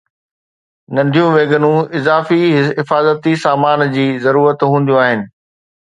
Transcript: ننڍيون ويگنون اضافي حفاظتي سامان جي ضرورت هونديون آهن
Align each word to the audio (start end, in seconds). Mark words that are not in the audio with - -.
ننڍيون 0.95 1.29
ويگنون 1.35 1.77
اضافي 1.99 2.39
حفاظتي 2.79 3.33
سامان 3.45 3.87
جي 3.95 4.07
ضرورت 4.27 4.67
هونديون 4.73 5.03
آهن 5.05 5.27